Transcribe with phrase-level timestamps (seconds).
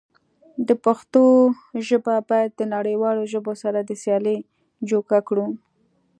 [0.67, 1.23] د پښتو
[1.87, 4.37] ژبه بايد د نړيوالو ژبو سره د سيالی
[4.89, 5.47] جوګه کړو.